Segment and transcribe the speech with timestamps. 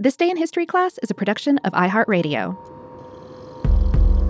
[0.00, 2.56] This Day in History class is a production of iHeartRadio.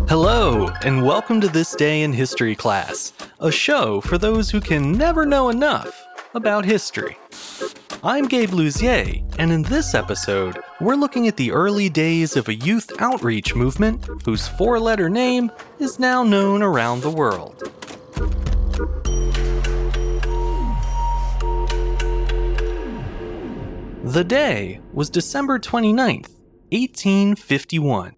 [0.09, 4.93] Hello, and welcome to This Day in History class, a show for those who can
[4.93, 7.19] never know enough about history.
[8.03, 12.55] I'm Gabe Luzier, and in this episode, we're looking at the early days of a
[12.55, 17.71] youth outreach movement whose four letter name is now known around the world.
[24.05, 26.31] The day was December 29th,
[26.71, 28.15] 1851.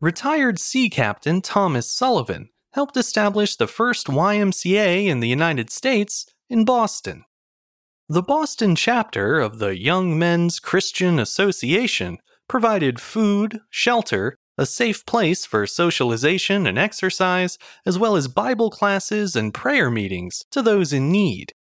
[0.00, 6.64] Retired sea captain Thomas Sullivan helped establish the first YMCA in the United States in
[6.64, 7.24] Boston.
[8.08, 12.18] The Boston chapter of the Young Men's Christian Association
[12.48, 17.56] provided food, shelter, a safe place for socialization and exercise,
[17.86, 21.52] as well as Bible classes and prayer meetings to those in need.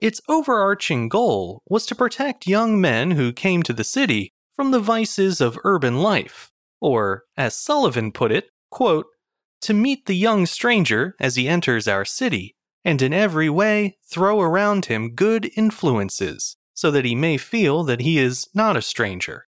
[0.00, 4.80] Its overarching goal was to protect young men who came to the city from the
[4.80, 6.50] vices of urban life,
[6.80, 9.06] or, as Sullivan put it, quote,
[9.60, 14.40] to meet the young stranger as he enters our city, and in every way throw
[14.40, 19.46] around him good influences, so that he may feel that he is not a stranger.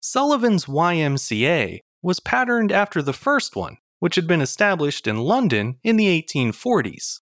[0.00, 5.96] Sullivan's YMCA was patterned after the first one, which had been established in London in
[5.96, 7.20] the 1840s.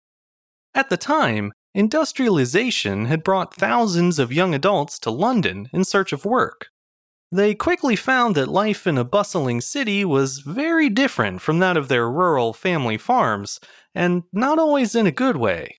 [0.75, 6.25] At the time, Industrialization had brought thousands of young adults to London in search of
[6.25, 6.69] work.
[7.33, 11.87] They quickly found that life in a bustling city was very different from that of
[11.87, 13.61] their rural family farms,
[13.95, 15.77] and not always in a good way.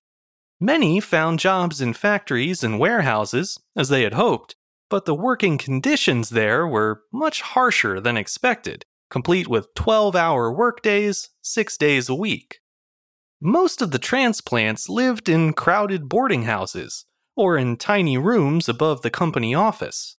[0.58, 4.56] Many found jobs in factories and warehouses, as they had hoped,
[4.88, 11.28] but the working conditions there were much harsher than expected, complete with 12 hour workdays,
[11.42, 12.61] six days a week.
[13.44, 19.10] Most of the transplants lived in crowded boarding houses or in tiny rooms above the
[19.10, 20.16] company office.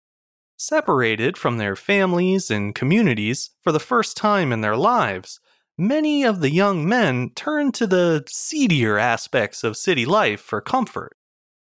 [0.56, 5.38] Separated from their families and communities for the first time in their lives,
[5.78, 11.16] many of the young men turned to the seedier aspects of city life for comfort.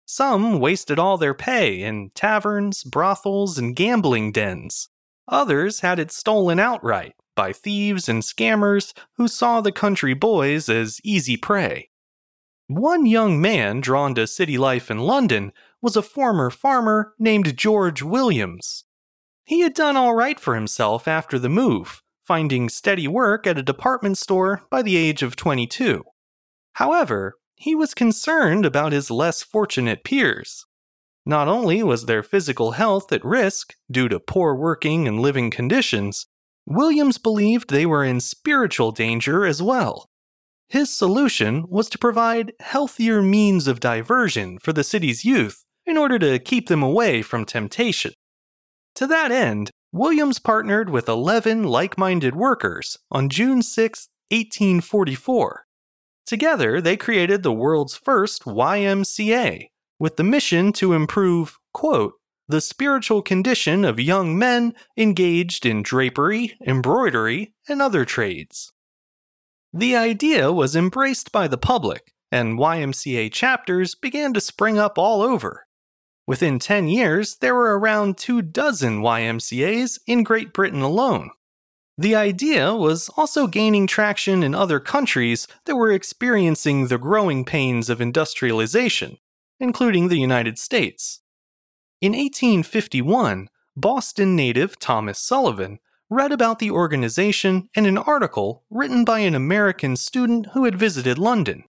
[0.06, 4.88] Some wasted all their pay in taverns, brothels, and gambling dens.
[5.28, 11.00] Others had it stolen outright by thieves and scammers who saw the country boys as
[11.04, 11.90] easy prey.
[12.66, 15.52] One young man drawn to city life in London
[15.82, 18.84] was a former farmer named George Williams.
[19.44, 23.62] He had done all right for himself after the move, finding steady work at a
[23.62, 26.04] department store by the age of 22.
[26.74, 30.66] However, he was concerned about his less fortunate peers.
[31.26, 36.26] Not only was their physical health at risk due to poor working and living conditions,
[36.66, 40.06] Williams believed they were in spiritual danger as well.
[40.68, 46.18] His solution was to provide healthier means of diversion for the city's youth in order
[46.18, 48.12] to keep them away from temptation.
[48.96, 55.64] To that end, Williams partnered with 11 like minded workers on June 6, 1844.
[56.26, 59.66] Together, they created the world's first YMCA,
[59.98, 62.14] with the mission to improve, quote,
[62.48, 68.72] the spiritual condition of young men engaged in drapery, embroidery, and other trades.
[69.72, 75.22] The idea was embraced by the public, and YMCA chapters began to spring up all
[75.22, 75.66] over.
[76.26, 81.30] Within 10 years, there were around two dozen YMCAs in Great Britain alone.
[81.96, 87.88] The idea was also gaining traction in other countries that were experiencing the growing pains
[87.88, 89.18] of industrialization,
[89.60, 91.20] including the United States.
[92.04, 95.78] In 1851, Boston native Thomas Sullivan
[96.10, 101.16] read about the organization in an article written by an American student who had visited
[101.16, 101.64] London.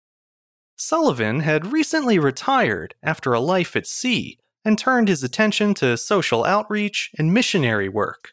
[0.74, 6.44] Sullivan had recently retired after a life at sea and turned his attention to social
[6.44, 8.32] outreach and missionary work.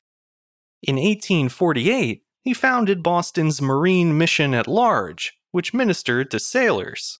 [0.81, 7.19] In 1848, he founded Boston's Marine Mission at Large, which ministered to sailors.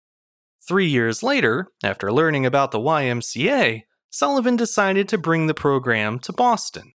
[0.68, 6.34] Three years later, after learning about the YMCA, Sullivan decided to bring the program to
[6.34, 6.92] Boston.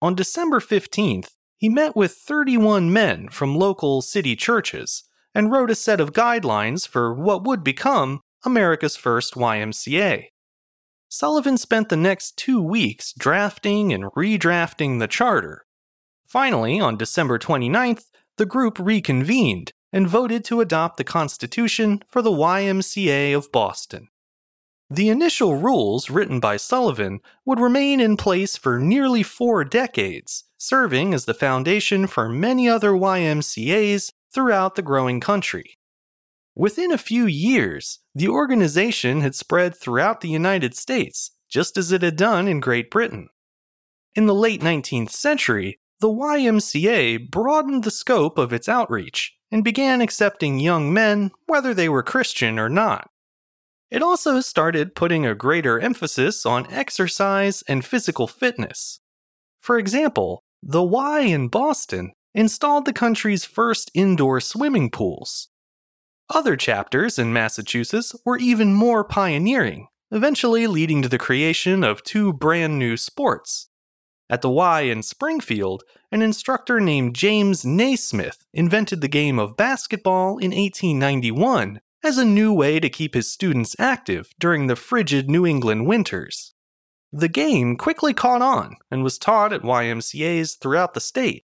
[0.00, 5.02] On December 15th, he met with 31 men from local city churches
[5.34, 10.26] and wrote a set of guidelines for what would become America's first YMCA.
[11.08, 15.64] Sullivan spent the next two weeks drafting and redrafting the charter.
[16.24, 18.04] Finally, on December 29th,
[18.36, 24.08] the group reconvened and voted to adopt the Constitution for the YMCA of Boston.
[24.90, 31.12] The initial rules written by Sullivan would remain in place for nearly four decades, serving
[31.12, 35.76] as the foundation for many other YMCAs throughout the growing country.
[36.54, 42.02] Within a few years, the organization had spread throughout the United States, just as it
[42.02, 43.28] had done in Great Britain.
[44.14, 50.00] In the late 19th century, the YMCA broadened the scope of its outreach and began
[50.00, 53.10] accepting young men whether they were Christian or not.
[53.90, 59.00] It also started putting a greater emphasis on exercise and physical fitness.
[59.60, 65.48] For example, the Y in Boston installed the country's first indoor swimming pools.
[66.28, 72.34] Other chapters in Massachusetts were even more pioneering, eventually leading to the creation of two
[72.34, 73.68] brand new sports.
[74.28, 80.36] At the Y in Springfield, an instructor named James Naismith invented the game of basketball
[80.36, 85.44] in 1891 as a new way to keep his students active during the frigid New
[85.44, 86.54] England winters.
[87.12, 91.44] The game quickly caught on and was taught at YMCAs throughout the state.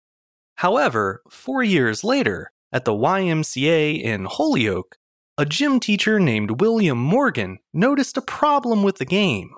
[0.55, 4.95] However, four years later, at the YMCA in Holyoke,
[5.37, 9.49] a gym teacher named William Morgan noticed a problem with the game.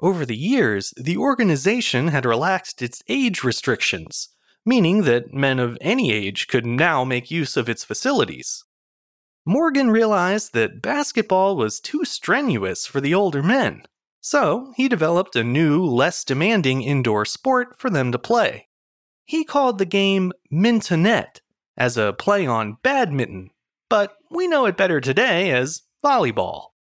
[0.00, 4.28] Over the years, the organization had relaxed its age restrictions,
[4.64, 8.62] meaning that men of any age could now make use of its facilities.
[9.48, 13.82] Morgan realized that basketball was too strenuous for the older men,
[14.20, 18.68] so he developed a new, less demanding indoor sport for them to play.
[19.24, 21.40] He called the game Mintonette,
[21.78, 23.48] as a play on badminton,
[23.88, 26.72] but we know it better today as volleyball.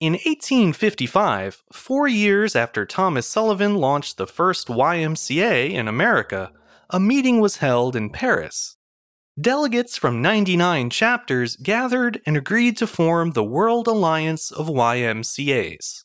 [0.00, 6.50] In 1855, four years after Thomas Sullivan launched the first YMCA in America,
[6.90, 8.73] a meeting was held in Paris.
[9.40, 16.04] Delegates from 99 chapters gathered and agreed to form the World Alliance of YMCAs.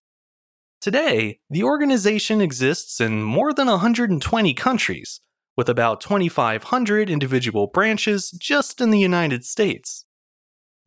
[0.82, 5.22] Today, the organization exists in more than 120 countries,
[5.56, 10.06] with about 2,500 individual branches just in the United States.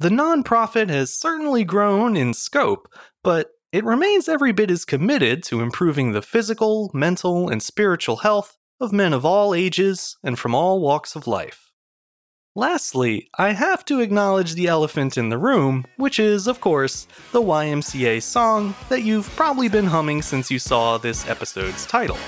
[0.01, 2.89] The nonprofit has certainly grown in scope,
[3.23, 8.59] but it remains every bit as committed to improving the physical, mental, and spiritual health
[8.81, 11.72] of men of all ages and from all walks of life.
[12.55, 17.41] Lastly, I have to acknowledge the elephant in the room, which is, of course, the
[17.41, 22.19] YMCA song that you've probably been humming since you saw this episode's title.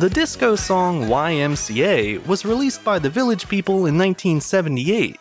[0.00, 5.20] The disco song YMCA was released by the Village People in 1978.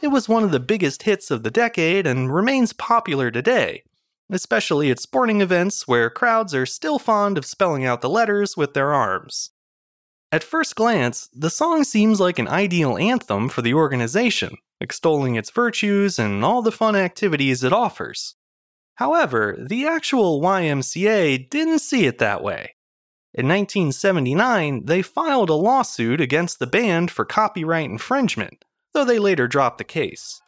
[0.00, 3.82] It was one of the biggest hits of the decade and remains popular today,
[4.30, 8.74] especially at sporting events where crowds are still fond of spelling out the letters with
[8.74, 9.50] their arms.
[10.32, 15.50] At first glance, the song seems like an ideal anthem for the organization, extolling its
[15.50, 18.36] virtues and all the fun activities it offers.
[18.94, 22.76] However, the actual YMCA didn't see it that way.
[23.32, 29.48] In 1979, they filed a lawsuit against the band for copyright infringement, though they later
[29.48, 30.42] dropped the case.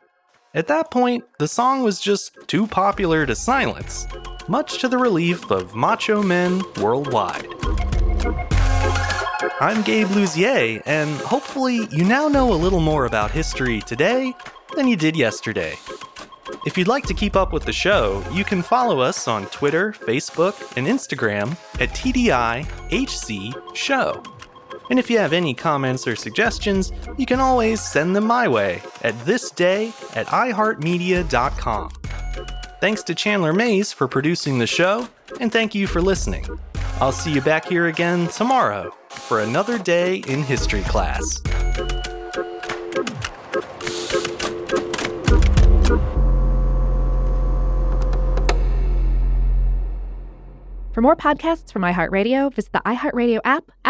[0.55, 4.07] At that point, the song was just too popular to silence,
[4.49, 7.47] much to the relief of macho men worldwide.
[9.61, 14.35] I'm Gabe Luzier, and hopefully, you now know a little more about history today
[14.77, 15.79] than you did yesterday.
[16.67, 19.93] If you'd like to keep up with the show, you can follow us on Twitter,
[19.93, 24.23] Facebook, and Instagram at TDIHC Show.
[24.91, 28.83] And if you have any comments or suggestions, you can always send them my way
[29.03, 31.91] at thisday at iHeartMedia.com.
[32.81, 35.09] Thanks to Chandler Mays for producing the show,
[35.41, 36.47] and thank you for listening.
[37.01, 41.41] I'll see you back here again tomorrow for another day in history class.
[50.93, 53.73] For more podcasts from iHeartRadio, visit the iHeartRadio app,